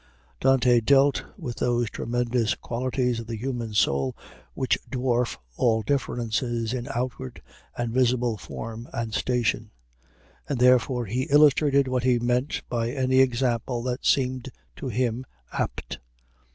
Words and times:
Dante 0.39 0.79
dealt 0.81 1.25
with 1.37 1.57
those 1.57 1.91
tremendous 1.91 2.55
qualities 2.55 3.19
of 3.19 3.27
the 3.27 3.37
human 3.37 3.75
soul 3.75 4.17
which 4.55 4.79
dwarf 4.89 5.37
all 5.57 5.83
differences 5.83 6.73
in 6.73 6.87
outward 6.95 7.39
and 7.77 7.93
visible 7.93 8.35
form 8.35 8.89
and 8.93 9.13
station, 9.13 9.69
and 10.49 10.57
therefore 10.59 11.05
he 11.05 11.27
illustrated 11.29 11.87
what 11.87 12.01
he 12.03 12.17
meant 12.17 12.63
by 12.67 12.89
any 12.89 13.19
example 13.19 13.83
that 13.83 14.03
seemed 14.03 14.49
to 14.75 14.87
him 14.87 15.23
apt. 15.53 15.99